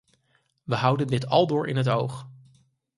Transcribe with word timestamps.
We 0.63 0.75
houden 0.75 1.07
dit 1.07 1.27
aldoor 1.27 1.67
in 1.67 1.75
het 1.75 1.87
oog. 1.89 2.27